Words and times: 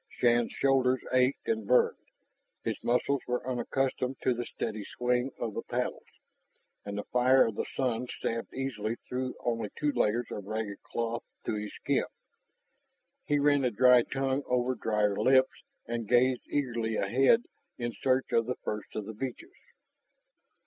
Shann's 0.09 0.51
shoulders 0.53 0.99
ached 1.13 1.47
and 1.47 1.67
burned, 1.67 1.99
his 2.63 2.75
muscles 2.83 3.21
were 3.27 3.47
unaccustomed 3.47 4.15
to 4.23 4.33
the 4.33 4.45
steady 4.45 4.83
swing 4.97 5.29
of 5.37 5.53
the 5.53 5.61
paddles, 5.61 6.07
and 6.83 6.97
the 6.97 7.03
fire 7.03 7.45
of 7.45 7.53
the 7.53 7.67
sun 7.77 8.07
stabbed 8.07 8.51
easily 8.51 8.95
through 9.07 9.35
only 9.41 9.69
two 9.77 9.91
layers 9.91 10.25
of 10.31 10.47
ragged 10.47 10.81
cloth 10.81 11.23
to 11.45 11.53
his 11.53 11.71
skin. 11.75 12.05
He 13.27 13.37
ran 13.37 13.63
a 13.63 13.69
dry 13.69 14.01
tongue 14.01 14.41
over 14.47 14.73
dryer 14.73 15.15
lips 15.21 15.61
and 15.85 16.07
gazed 16.09 16.47
eagerly 16.49 16.95
ahead 16.95 17.43
in 17.77 17.93
search 18.01 18.31
of 18.31 18.47
the 18.47 18.55
first 18.63 18.95
of 18.95 19.05
the 19.05 19.13
beaches. 19.13 19.53